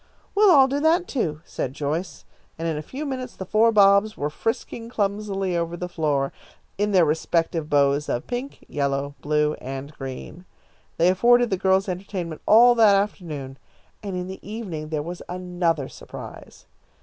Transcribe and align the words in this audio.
"We'll 0.33 0.49
all 0.49 0.67
do 0.67 0.79
that, 0.79 1.07
too," 1.07 1.41
said 1.45 1.73
Joyce, 1.75 2.25
and 2.57 2.67
in 2.67 2.75
a 2.75 2.81
few 2.81 3.05
minutes 3.05 3.35
the 3.35 3.45
four 3.45 3.71
Bobs 3.71 4.17
were 4.17 4.31
frisking 4.31 4.89
clumsily 4.89 5.55
over 5.55 5.77
the 5.77 5.87
floor, 5.87 6.33
in 6.75 6.91
their 6.91 7.05
respective 7.05 7.69
bows 7.69 8.09
of 8.09 8.25
pink, 8.25 8.65
yellow, 8.67 9.13
blue, 9.21 9.53
and 9.61 9.93
green. 9.93 10.45
They 10.97 11.09
afforded 11.09 11.51
the 11.51 11.55
girls 11.57 11.87
entertainment 11.87 12.41
all 12.47 12.73
that 12.73 12.95
afternoon, 12.95 13.59
and 14.01 14.15
in 14.15 14.25
the 14.25 14.39
evening 14.41 14.89
there 14.89 15.03
was 15.03 15.21
another 15.29 15.87
surprise. 15.87 16.65